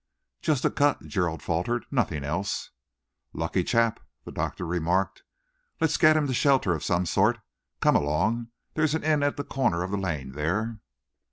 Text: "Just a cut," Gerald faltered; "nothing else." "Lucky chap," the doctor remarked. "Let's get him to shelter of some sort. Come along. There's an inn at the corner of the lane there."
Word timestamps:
"Just 0.41 0.65
a 0.65 0.71
cut," 0.71 1.03
Gerald 1.05 1.43
faltered; 1.43 1.85
"nothing 1.91 2.23
else." 2.23 2.71
"Lucky 3.33 3.63
chap," 3.63 3.99
the 4.25 4.31
doctor 4.31 4.65
remarked. 4.65 5.21
"Let's 5.79 5.97
get 5.97 6.17
him 6.17 6.25
to 6.25 6.33
shelter 6.33 6.73
of 6.73 6.83
some 6.83 7.05
sort. 7.05 7.37
Come 7.81 7.95
along. 7.95 8.47
There's 8.73 8.95
an 8.95 9.03
inn 9.03 9.21
at 9.21 9.37
the 9.37 9.43
corner 9.43 9.83
of 9.83 9.91
the 9.91 9.97
lane 9.99 10.31
there." 10.31 10.79